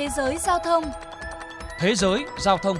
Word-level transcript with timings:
Thế 0.00 0.08
giới 0.16 0.38
giao 0.38 0.58
thông 0.58 0.84
Thế 1.78 1.94
giới 1.94 2.24
giao 2.38 2.58
thông 2.58 2.76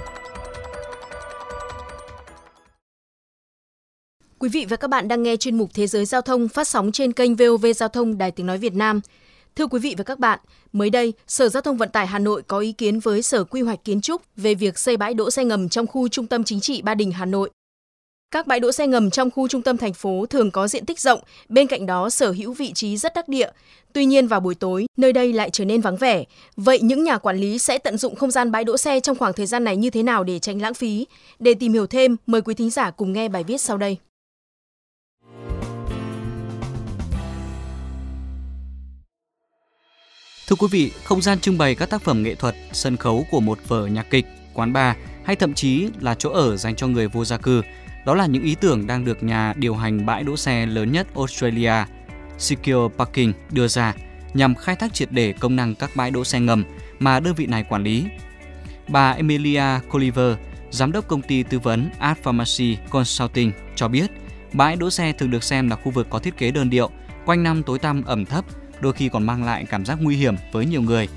Quý 4.39 4.49
vị 4.49 4.65
và 4.69 4.77
các 4.77 4.87
bạn 4.87 5.07
đang 5.07 5.23
nghe 5.23 5.35
chuyên 5.37 5.57
mục 5.57 5.69
Thế 5.73 5.87
giới 5.87 6.05
giao 6.05 6.21
thông 6.21 6.47
phát 6.47 6.67
sóng 6.67 6.91
trên 6.91 7.13
kênh 7.13 7.35
VOV 7.35 7.65
Giao 7.75 7.89
thông 7.89 8.17
Đài 8.17 8.31
Tiếng 8.31 8.45
Nói 8.45 8.57
Việt 8.57 8.73
Nam. 8.73 9.01
Thưa 9.55 9.67
quý 9.67 9.79
vị 9.79 9.95
và 9.97 10.03
các 10.03 10.19
bạn, 10.19 10.39
mới 10.73 10.89
đây, 10.89 11.13
Sở 11.27 11.49
Giao 11.49 11.61
thông 11.61 11.77
Vận 11.77 11.89
tải 11.89 12.07
Hà 12.07 12.19
Nội 12.19 12.41
có 12.47 12.59
ý 12.59 12.71
kiến 12.71 12.99
với 12.99 13.21
Sở 13.21 13.43
Quy 13.43 13.61
hoạch 13.61 13.83
Kiến 13.83 14.01
trúc 14.01 14.21
về 14.35 14.55
việc 14.55 14.79
xây 14.79 14.97
bãi 14.97 15.13
đỗ 15.13 15.31
xe 15.31 15.45
ngầm 15.45 15.69
trong 15.69 15.87
khu 15.87 16.07
trung 16.07 16.27
tâm 16.27 16.43
chính 16.43 16.59
trị 16.59 16.81
Ba 16.81 16.95
Đình, 16.95 17.11
Hà 17.11 17.25
Nội. 17.25 17.49
Các 18.31 18.47
bãi 18.47 18.59
đỗ 18.59 18.71
xe 18.71 18.87
ngầm 18.87 19.09
trong 19.09 19.31
khu 19.31 19.47
trung 19.47 19.61
tâm 19.61 19.77
thành 19.77 19.93
phố 19.93 20.25
thường 20.25 20.51
có 20.51 20.67
diện 20.67 20.85
tích 20.85 20.99
rộng, 20.99 21.19
bên 21.49 21.67
cạnh 21.67 21.85
đó 21.85 22.09
sở 22.09 22.31
hữu 22.31 22.53
vị 22.53 22.71
trí 22.73 22.97
rất 22.97 23.13
đắc 23.13 23.27
địa. 23.27 23.49
Tuy 23.93 24.05
nhiên 24.05 24.27
vào 24.27 24.39
buổi 24.39 24.55
tối, 24.55 24.85
nơi 24.97 25.13
đây 25.13 25.33
lại 25.33 25.49
trở 25.49 25.65
nên 25.65 25.81
vắng 25.81 25.97
vẻ. 25.97 26.23
Vậy 26.55 26.79
những 26.81 27.03
nhà 27.03 27.17
quản 27.17 27.37
lý 27.37 27.57
sẽ 27.57 27.77
tận 27.77 27.97
dụng 27.97 28.15
không 28.15 28.31
gian 28.31 28.51
bãi 28.51 28.63
đỗ 28.63 28.77
xe 28.77 28.99
trong 28.99 29.17
khoảng 29.17 29.33
thời 29.33 29.45
gian 29.45 29.63
này 29.63 29.77
như 29.77 29.89
thế 29.89 30.03
nào 30.03 30.23
để 30.23 30.39
tránh 30.39 30.61
lãng 30.61 30.73
phí? 30.73 31.07
Để 31.39 31.53
tìm 31.53 31.73
hiểu 31.73 31.87
thêm, 31.87 32.15
mời 32.27 32.41
quý 32.41 32.53
thính 32.53 32.69
giả 32.69 32.91
cùng 32.91 33.13
nghe 33.13 33.29
bài 33.29 33.43
viết 33.43 33.61
sau 33.61 33.77
đây. 33.77 33.97
Thưa 40.47 40.55
quý 40.59 40.67
vị, 40.71 40.91
không 41.03 41.21
gian 41.21 41.39
trưng 41.39 41.57
bày 41.57 41.75
các 41.75 41.89
tác 41.89 42.01
phẩm 42.01 42.23
nghệ 42.23 42.35
thuật, 42.35 42.55
sân 42.73 42.97
khấu 42.97 43.25
của 43.31 43.39
một 43.39 43.59
vở 43.67 43.85
nhạc 43.87 44.05
kịch, 44.09 44.25
quán 44.53 44.73
bar 44.73 44.95
hay 45.23 45.35
thậm 45.35 45.53
chí 45.53 45.87
là 45.99 46.15
chỗ 46.15 46.29
ở 46.29 46.57
dành 46.57 46.75
cho 46.75 46.87
người 46.87 47.07
vô 47.07 47.25
gia 47.25 47.37
cư 47.37 47.61
đó 48.05 48.15
là 48.15 48.25
những 48.25 48.43
ý 48.43 48.55
tưởng 48.55 48.87
đang 48.87 49.05
được 49.05 49.23
nhà 49.23 49.53
điều 49.57 49.75
hành 49.75 50.05
bãi 50.05 50.23
đỗ 50.23 50.37
xe 50.37 50.65
lớn 50.65 50.91
nhất 50.91 51.07
Australia, 51.15 51.73
Secure 52.37 52.95
Parking 52.97 53.31
đưa 53.51 53.67
ra 53.67 53.93
nhằm 54.33 54.55
khai 54.55 54.75
thác 54.75 54.93
triệt 54.93 55.11
để 55.11 55.33
công 55.33 55.55
năng 55.55 55.75
các 55.75 55.89
bãi 55.95 56.11
đỗ 56.11 56.23
xe 56.23 56.39
ngầm 56.39 56.63
mà 56.99 57.19
đơn 57.19 57.35
vị 57.35 57.45
này 57.45 57.65
quản 57.69 57.83
lý. 57.83 58.05
Bà 58.87 59.11
Emilia 59.11 59.63
Colliver, 59.89 60.35
giám 60.71 60.91
đốc 60.91 61.07
công 61.07 61.21
ty 61.21 61.43
tư 61.43 61.59
vấn 61.59 61.89
Art 61.99 62.19
Pharmacy 62.19 62.77
Consulting 62.89 63.51
cho 63.75 63.87
biết, 63.87 64.11
bãi 64.53 64.75
đỗ 64.75 64.89
xe 64.89 65.13
thường 65.13 65.31
được 65.31 65.43
xem 65.43 65.69
là 65.69 65.75
khu 65.75 65.91
vực 65.91 66.07
có 66.09 66.19
thiết 66.19 66.37
kế 66.37 66.51
đơn 66.51 66.69
điệu, 66.69 66.89
quanh 67.25 67.43
năm 67.43 67.63
tối 67.63 67.79
tăm 67.79 68.03
ẩm 68.03 68.25
thấp, 68.25 68.45
đôi 68.79 68.93
khi 68.93 69.09
còn 69.09 69.23
mang 69.23 69.43
lại 69.43 69.65
cảm 69.69 69.85
giác 69.85 69.97
nguy 70.01 70.15
hiểm 70.15 70.35
với 70.51 70.65
nhiều 70.65 70.81
người. 70.81 71.07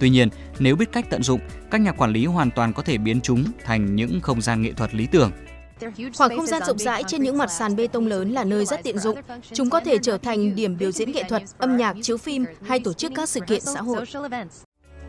Tuy 0.00 0.10
nhiên, 0.10 0.28
nếu 0.58 0.76
biết 0.76 0.92
cách 0.92 1.06
tận 1.10 1.22
dụng, 1.22 1.40
các 1.70 1.80
nhà 1.80 1.92
quản 1.92 2.12
lý 2.12 2.26
hoàn 2.26 2.50
toàn 2.50 2.72
có 2.72 2.82
thể 2.82 2.98
biến 2.98 3.20
chúng 3.20 3.44
thành 3.64 3.96
những 3.96 4.20
không 4.20 4.40
gian 4.40 4.62
nghệ 4.62 4.72
thuật 4.72 4.94
lý 4.94 5.06
tưởng 5.06 5.30
Khoảng 6.16 6.36
không 6.36 6.46
gian 6.46 6.62
rộng 6.66 6.78
rãi 6.78 7.04
trên 7.06 7.22
những 7.22 7.38
mặt 7.38 7.50
sàn 7.50 7.76
bê 7.76 7.86
tông 7.86 8.06
lớn 8.06 8.30
là 8.30 8.44
nơi 8.44 8.64
rất 8.64 8.82
tiện 8.82 8.98
dụng. 8.98 9.18
Chúng 9.52 9.70
có 9.70 9.80
thể 9.80 9.98
trở 10.02 10.18
thành 10.18 10.54
điểm 10.54 10.78
biểu 10.78 10.90
diễn 10.90 11.12
nghệ 11.12 11.22
thuật, 11.28 11.42
âm 11.58 11.76
nhạc, 11.76 11.96
chiếu 12.02 12.16
phim 12.16 12.44
hay 12.66 12.80
tổ 12.80 12.92
chức 12.92 13.12
các 13.14 13.28
sự 13.28 13.40
kiện 13.40 13.60
xã 13.60 13.80
hội. 13.80 14.04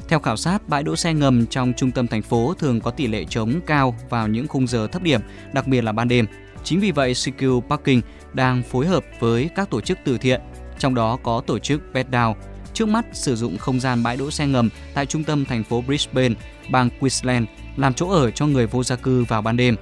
Theo 0.08 0.20
khảo 0.20 0.38
sát, 0.38 0.70
bãi 0.70 0.84
đỗ 0.84 0.96
xe 0.96 1.14
ngầm 1.14 1.46
trong 1.46 1.74
trung 1.78 1.92
tâm 1.92 2.08
thành 2.08 2.22
phố 2.22 2.54
thường 2.60 2.82
có 2.82 2.92
tỷ 2.92 3.08
lệ 3.08 3.26
trống 3.30 3.60
cao 3.66 3.96
vào 4.10 4.28
những 4.28 4.48
khung 4.48 4.68
giờ 4.68 4.88
thấp 4.88 5.02
điểm, 5.02 5.22
đặc 5.54 5.68
biệt 5.68 5.82
là 5.82 5.92
ban 5.92 6.08
đêm. 6.08 6.26
Chính 6.64 6.80
vì 6.80 6.92
vậy, 6.92 7.14
Secure 7.14 7.68
Parking 7.70 8.02
đang 8.34 8.64
phối 8.64 8.86
hợp 8.86 9.04
với 9.20 9.50
các 9.56 9.70
tổ 9.70 9.82
chức 9.82 9.98
từ 10.06 10.18
thiện, 10.18 10.42
trong 10.80 10.96
đó 10.96 11.18
có 11.24 11.42
tổ 11.48 11.60
chức 11.60 11.82
Beddown, 11.94 12.34
trước 12.74 12.88
mắt 12.88 13.06
sử 13.14 13.36
dụng 13.36 13.58
không 13.58 13.80
gian 13.80 14.04
bãi 14.04 14.18
đỗ 14.18 14.32
xe 14.32 14.48
ngầm 14.48 14.70
tại 14.94 15.06
trung 15.06 15.24
tâm 15.24 15.46
thành 15.46 15.64
phố 15.64 15.82
Brisbane, 15.82 16.36
bang 16.72 16.90
Queensland 17.00 17.46
làm 17.78 17.94
chỗ 17.94 18.10
ở 18.10 18.32
cho 18.32 18.48
người 18.48 18.68
vô 18.68 18.84
gia 18.84 18.96
cư 18.96 19.24
vào 19.24 19.42
ban 19.42 19.58
đêm. 19.58 19.76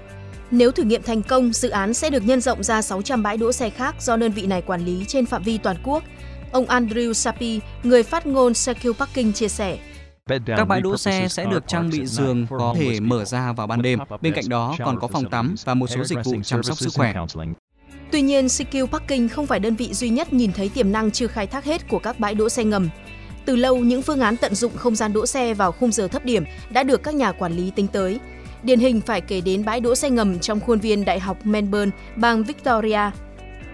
Nếu 0.51 0.71
thử 0.71 0.83
nghiệm 0.83 1.03
thành 1.03 1.23
công, 1.23 1.53
dự 1.53 1.69
án 1.69 1.93
sẽ 1.93 2.09
được 2.09 2.25
nhân 2.25 2.41
rộng 2.41 2.63
ra 2.63 2.81
600 2.81 3.23
bãi 3.23 3.37
đỗ 3.37 3.51
xe 3.51 3.69
khác 3.69 3.95
do 4.01 4.17
đơn 4.17 4.31
vị 4.31 4.45
này 4.45 4.61
quản 4.61 4.85
lý 4.85 5.05
trên 5.07 5.25
phạm 5.25 5.43
vi 5.43 5.57
toàn 5.57 5.77
quốc. 5.83 6.03
Ông 6.51 6.65
Andrew 6.65 7.13
Sapi, 7.13 7.59
người 7.83 8.03
phát 8.03 8.25
ngôn 8.25 8.53
Secure 8.53 8.99
Parking 8.99 9.31
chia 9.31 9.47
sẻ. 9.47 9.77
Các 10.45 10.65
bãi 10.65 10.81
đỗ 10.81 10.97
xe 10.97 11.27
sẽ 11.29 11.45
được 11.45 11.67
trang 11.67 11.89
bị 11.89 12.05
giường 12.05 12.47
có 12.49 12.75
thể 12.77 12.99
mở 12.99 13.25
ra 13.25 13.53
vào 13.53 13.67
ban 13.67 13.81
đêm. 13.81 13.99
Bên 14.21 14.33
cạnh 14.33 14.49
đó 14.49 14.75
còn 14.85 14.99
có 14.99 15.07
phòng 15.07 15.29
tắm 15.29 15.55
và 15.65 15.73
một 15.73 15.87
số 15.87 16.03
dịch 16.03 16.19
vụ 16.23 16.33
chăm 16.43 16.63
sóc 16.63 16.77
sức 16.77 16.89
khỏe. 16.95 17.13
Tuy 18.11 18.21
nhiên, 18.21 18.49
Secure 18.49 18.91
Parking 18.91 19.27
không 19.27 19.47
phải 19.47 19.59
đơn 19.59 19.75
vị 19.75 19.93
duy 19.93 20.09
nhất 20.09 20.33
nhìn 20.33 20.53
thấy 20.53 20.69
tiềm 20.69 20.91
năng 20.91 21.11
chưa 21.11 21.27
khai 21.27 21.47
thác 21.47 21.65
hết 21.65 21.87
của 21.89 21.99
các 21.99 22.19
bãi 22.19 22.35
đỗ 22.35 22.49
xe 22.49 22.63
ngầm. 22.63 22.89
Từ 23.45 23.55
lâu, 23.55 23.77
những 23.77 24.01
phương 24.01 24.19
án 24.19 24.37
tận 24.37 24.55
dụng 24.55 24.77
không 24.77 24.95
gian 24.95 25.13
đỗ 25.13 25.25
xe 25.25 25.53
vào 25.53 25.71
khung 25.71 25.91
giờ 25.91 26.07
thấp 26.07 26.25
điểm 26.25 26.43
đã 26.69 26.83
được 26.83 27.03
các 27.03 27.15
nhà 27.15 27.31
quản 27.31 27.53
lý 27.53 27.71
tính 27.75 27.87
tới. 27.87 28.19
Điển 28.63 28.79
hình 28.79 29.01
phải 29.01 29.21
kể 29.21 29.41
đến 29.41 29.65
bãi 29.65 29.79
đỗ 29.79 29.95
xe 29.95 30.09
ngầm 30.09 30.39
trong 30.39 30.59
khuôn 30.59 30.79
viên 30.79 31.05
Đại 31.05 31.19
học 31.19 31.37
Melbourne, 31.43 31.91
bang 32.15 32.43
Victoria. 32.43 33.11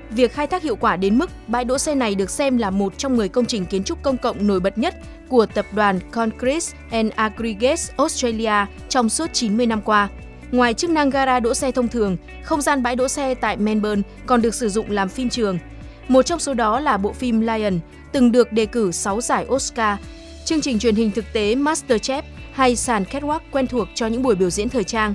Việc 0.10 0.34
khai 0.34 0.48
thác 0.48 0.64
hiệu 0.64 0.76
quả 0.76 0.96
đến 0.98 1.18
mức 1.18 1.30
bãi 1.48 1.66
đỗ 1.66 1.78
xe 1.78 1.96
này 1.96 2.16
được 2.16 2.30
xem 2.30 2.58
là 2.58 2.70
một 2.70 2.98
trong 2.98 3.18
10 3.18 3.30
công 3.30 3.46
trình 3.46 3.66
kiến 3.66 3.84
trúc 3.84 4.04
công 4.04 4.18
cộng 4.18 4.48
nổi 4.48 4.60
bật 4.60 4.78
nhất 4.78 4.96
của 5.30 5.46
tập 5.46 5.66
đoàn 5.76 6.00
Concrete 6.12 6.78
and 6.92 7.12
Aggregates 7.16 7.92
Australia 7.98 8.66
trong 8.90 9.10
suốt 9.10 9.34
90 9.34 9.66
năm 9.66 9.82
qua. 9.82 10.10
Ngoài 10.52 10.74
chức 10.74 10.90
năng 10.90 11.10
gara 11.10 11.40
đỗ 11.40 11.54
xe 11.54 11.72
thông 11.72 11.88
thường, 11.88 12.18
không 12.44 12.62
gian 12.62 12.84
bãi 12.84 12.96
đỗ 12.96 13.08
xe 13.08 13.36
tại 13.36 13.58
Melbourne 13.58 14.02
còn 14.26 14.42
được 14.42 14.56
sử 14.56 14.70
dụng 14.70 14.92
làm 14.92 15.10
phim 15.10 15.30
trường. 15.30 15.60
Một 16.08 16.22
trong 16.22 16.40
số 16.40 16.54
đó 16.54 16.80
là 16.80 16.98
bộ 16.98 17.14
phim 17.14 17.42
Lion, 17.42 17.80
từng 18.12 18.32
được 18.32 18.52
đề 18.52 18.66
cử 18.66 18.92
6 18.92 19.22
giải 19.22 19.46
Oscar. 19.46 20.00
Chương 20.46 20.62
trình 20.62 20.80
truyền 20.80 20.96
hình 20.96 21.12
thực 21.12 21.26
tế 21.34 21.56
MasterChef 21.56 22.22
hay 22.58 22.76
sàn 22.76 23.04
catwalk 23.04 23.40
quen 23.52 23.68
thuộc 23.68 23.88
cho 23.96 24.08
những 24.08 24.22
buổi 24.24 24.36
biểu 24.36 24.50
diễn 24.50 24.70
thời 24.70 24.84
trang. 24.84 25.14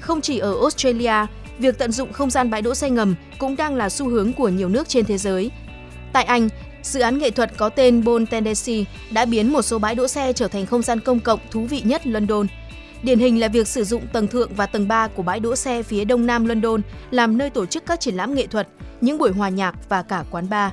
Không 0.00 0.20
chỉ 0.20 0.38
ở 0.38 0.60
Australia, 0.60 1.26
việc 1.58 1.78
tận 1.78 1.92
dụng 1.92 2.12
không 2.12 2.30
gian 2.30 2.50
bãi 2.50 2.62
đỗ 2.62 2.74
xe 2.74 2.90
ngầm 2.90 3.14
cũng 3.38 3.56
đang 3.56 3.74
là 3.74 3.88
xu 3.88 4.08
hướng 4.08 4.32
của 4.32 4.48
nhiều 4.48 4.68
nước 4.68 4.88
trên 4.88 5.04
thế 5.04 5.18
giới. 5.18 5.50
Tại 6.12 6.24
Anh, 6.24 6.48
dự 6.82 7.00
án 7.00 7.18
nghệ 7.18 7.30
thuật 7.30 7.56
có 7.56 7.68
tên 7.68 8.04
Bone 8.04 8.24
Tendency 8.30 8.84
đã 9.10 9.24
biến 9.24 9.52
một 9.52 9.62
số 9.62 9.78
bãi 9.78 9.94
đỗ 9.94 10.08
xe 10.08 10.32
trở 10.32 10.48
thành 10.48 10.66
không 10.66 10.82
gian 10.82 11.00
công 11.00 11.20
cộng 11.20 11.40
thú 11.50 11.64
vị 11.64 11.82
nhất 11.84 12.06
London. 12.06 12.46
Điển 13.02 13.18
hình 13.18 13.40
là 13.40 13.48
việc 13.48 13.68
sử 13.68 13.84
dụng 13.84 14.06
tầng 14.12 14.28
thượng 14.28 14.54
và 14.54 14.66
tầng 14.66 14.88
3 14.88 15.08
của 15.08 15.22
bãi 15.22 15.40
đỗ 15.40 15.56
xe 15.56 15.82
phía 15.82 16.04
đông 16.04 16.26
nam 16.26 16.46
London 16.46 16.82
làm 17.10 17.38
nơi 17.38 17.50
tổ 17.50 17.66
chức 17.66 17.86
các 17.86 18.00
triển 18.00 18.14
lãm 18.14 18.34
nghệ 18.34 18.46
thuật, 18.46 18.68
những 19.00 19.18
buổi 19.18 19.30
hòa 19.32 19.48
nhạc 19.48 19.74
và 19.88 20.02
cả 20.02 20.24
quán 20.30 20.48
bar. 20.50 20.72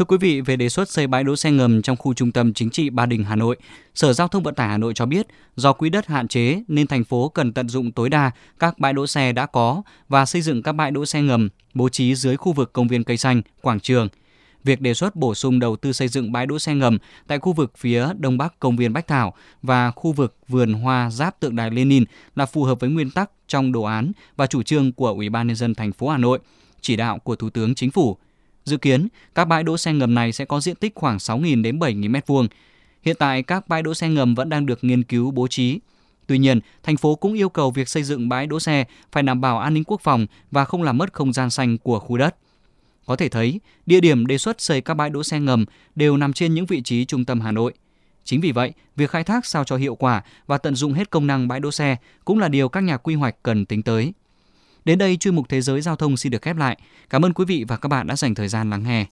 Thưa 0.00 0.04
quý 0.04 0.16
vị, 0.16 0.40
về 0.40 0.56
đề 0.56 0.68
xuất 0.68 0.88
xây 0.88 1.06
bãi 1.06 1.24
đỗ 1.24 1.36
xe 1.36 1.50
ngầm 1.50 1.82
trong 1.82 1.96
khu 1.96 2.14
trung 2.14 2.32
tâm 2.32 2.54
chính 2.54 2.70
trị 2.70 2.90
Ba 2.90 3.06
Đình, 3.06 3.24
Hà 3.24 3.36
Nội, 3.36 3.56
Sở 3.94 4.12
Giao 4.12 4.28
thông 4.28 4.42
Vận 4.42 4.54
tải 4.54 4.68
Hà 4.68 4.78
Nội 4.78 4.94
cho 4.94 5.06
biết, 5.06 5.26
do 5.56 5.72
quỹ 5.72 5.90
đất 5.90 6.06
hạn 6.06 6.28
chế 6.28 6.62
nên 6.68 6.86
thành 6.86 7.04
phố 7.04 7.28
cần 7.28 7.52
tận 7.52 7.68
dụng 7.68 7.92
tối 7.92 8.08
đa 8.08 8.30
các 8.58 8.78
bãi 8.78 8.92
đỗ 8.92 9.06
xe 9.06 9.32
đã 9.32 9.46
có 9.46 9.82
và 10.08 10.26
xây 10.26 10.42
dựng 10.42 10.62
các 10.62 10.72
bãi 10.72 10.90
đỗ 10.90 11.06
xe 11.06 11.22
ngầm 11.22 11.48
bố 11.74 11.88
trí 11.88 12.14
dưới 12.14 12.36
khu 12.36 12.52
vực 12.52 12.72
công 12.72 12.88
viên 12.88 13.04
cây 13.04 13.16
xanh, 13.16 13.42
quảng 13.62 13.80
trường. 13.80 14.08
Việc 14.64 14.80
đề 14.80 14.94
xuất 14.94 15.16
bổ 15.16 15.34
sung 15.34 15.58
đầu 15.58 15.76
tư 15.76 15.92
xây 15.92 16.08
dựng 16.08 16.32
bãi 16.32 16.46
đỗ 16.46 16.58
xe 16.58 16.74
ngầm 16.74 16.98
tại 17.26 17.38
khu 17.38 17.52
vực 17.52 17.72
phía 17.78 18.06
đông 18.18 18.38
bắc 18.38 18.60
công 18.60 18.76
viên 18.76 18.92
Bách 18.92 19.06
Thảo 19.06 19.34
và 19.62 19.90
khu 19.90 20.12
vực 20.12 20.36
vườn 20.48 20.72
hoa 20.72 21.10
giáp 21.10 21.40
tượng 21.40 21.56
đài 21.56 21.70
Lenin 21.70 22.04
là 22.36 22.46
phù 22.46 22.64
hợp 22.64 22.80
với 22.80 22.90
nguyên 22.90 23.10
tắc 23.10 23.30
trong 23.48 23.72
đồ 23.72 23.82
án 23.82 24.12
và 24.36 24.46
chủ 24.46 24.62
trương 24.62 24.92
của 24.92 25.08
Ủy 25.08 25.28
ban 25.28 25.46
nhân 25.46 25.56
dân 25.56 25.74
thành 25.74 25.92
phố 25.92 26.08
Hà 26.08 26.18
Nội, 26.18 26.38
chỉ 26.80 26.96
đạo 26.96 27.18
của 27.18 27.36
Thủ 27.36 27.50
tướng 27.50 27.74
Chính 27.74 27.90
phủ 27.90 28.18
Dự 28.64 28.76
kiến, 28.76 29.08
các 29.34 29.44
bãi 29.44 29.62
đỗ 29.62 29.76
xe 29.76 29.92
ngầm 29.92 30.14
này 30.14 30.32
sẽ 30.32 30.44
có 30.44 30.60
diện 30.60 30.76
tích 30.76 30.94
khoảng 30.94 31.16
6.000 31.16 31.62
đến 31.62 31.78
7.000 31.78 32.10
m2. 32.10 32.48
Hiện 33.02 33.16
tại, 33.18 33.42
các 33.42 33.68
bãi 33.68 33.82
đỗ 33.82 33.94
xe 33.94 34.08
ngầm 34.08 34.34
vẫn 34.34 34.48
đang 34.48 34.66
được 34.66 34.84
nghiên 34.84 35.02
cứu 35.02 35.30
bố 35.30 35.46
trí. 35.46 35.80
Tuy 36.26 36.38
nhiên, 36.38 36.60
thành 36.82 36.96
phố 36.96 37.14
cũng 37.14 37.34
yêu 37.34 37.48
cầu 37.48 37.70
việc 37.70 37.88
xây 37.88 38.02
dựng 38.02 38.28
bãi 38.28 38.46
đỗ 38.46 38.60
xe 38.60 38.84
phải 39.12 39.22
đảm 39.22 39.40
bảo 39.40 39.58
an 39.58 39.74
ninh 39.74 39.84
quốc 39.84 40.00
phòng 40.00 40.26
và 40.50 40.64
không 40.64 40.82
làm 40.82 40.98
mất 40.98 41.12
không 41.12 41.32
gian 41.32 41.50
xanh 41.50 41.78
của 41.78 41.98
khu 41.98 42.16
đất. 42.16 42.36
Có 43.06 43.16
thể 43.16 43.28
thấy, 43.28 43.60
địa 43.86 44.00
điểm 44.00 44.26
đề 44.26 44.38
xuất 44.38 44.60
xây 44.60 44.80
các 44.80 44.94
bãi 44.94 45.10
đỗ 45.10 45.22
xe 45.22 45.40
ngầm 45.40 45.64
đều 45.94 46.16
nằm 46.16 46.32
trên 46.32 46.54
những 46.54 46.66
vị 46.66 46.82
trí 46.82 47.04
trung 47.04 47.24
tâm 47.24 47.40
Hà 47.40 47.52
Nội. 47.52 47.72
Chính 48.24 48.40
vì 48.40 48.52
vậy, 48.52 48.72
việc 48.96 49.10
khai 49.10 49.24
thác 49.24 49.46
sao 49.46 49.64
cho 49.64 49.76
hiệu 49.76 49.94
quả 49.94 50.22
và 50.46 50.58
tận 50.58 50.74
dụng 50.74 50.92
hết 50.92 51.10
công 51.10 51.26
năng 51.26 51.48
bãi 51.48 51.60
đỗ 51.60 51.70
xe 51.70 51.96
cũng 52.24 52.38
là 52.38 52.48
điều 52.48 52.68
các 52.68 52.80
nhà 52.80 52.96
quy 52.96 53.14
hoạch 53.14 53.36
cần 53.42 53.66
tính 53.66 53.82
tới. 53.82 54.12
Đến 54.84 54.98
đây 54.98 55.16
chuyên 55.16 55.34
mục 55.34 55.48
Thế 55.48 55.60
giới 55.60 55.80
Giao 55.80 55.96
thông 55.96 56.16
xin 56.16 56.32
được 56.32 56.42
khép 56.42 56.56
lại. 56.56 56.78
Cảm 57.10 57.24
ơn 57.24 57.32
quý 57.32 57.44
vị 57.44 57.64
và 57.68 57.76
các 57.76 57.88
bạn 57.88 58.06
đã 58.06 58.16
dành 58.16 58.34
thời 58.34 58.48
gian 58.48 58.70
lắng 58.70 58.82
nghe. 58.82 58.98